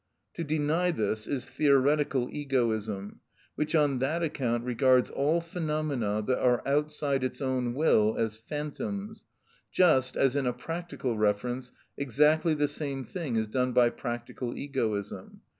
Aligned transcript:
To 0.33 0.43
deny 0.43 0.89
this 0.89 1.27
is 1.27 1.47
theoretical 1.47 2.27
egoism, 2.31 3.19
which 3.53 3.75
on 3.75 3.99
that 3.99 4.23
account 4.23 4.63
regards 4.65 5.11
all 5.11 5.41
phenomena 5.41 6.23
that 6.25 6.41
are 6.43 6.67
outside 6.67 7.23
its 7.23 7.39
own 7.39 7.75
will 7.75 8.15
as 8.17 8.35
phantoms, 8.35 9.25
just 9.71 10.17
as 10.17 10.35
in 10.35 10.47
a 10.47 10.53
practical 10.53 11.19
reference 11.19 11.71
exactly 11.99 12.55
the 12.55 12.67
same 12.67 13.03
thing 13.03 13.35
is 13.35 13.47
done 13.47 13.73
by 13.73 13.91
practical 13.91 14.57
egoism. 14.57 15.41